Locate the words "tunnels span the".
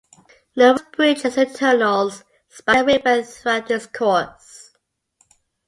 1.55-2.93